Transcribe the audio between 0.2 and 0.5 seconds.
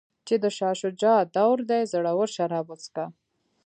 چې د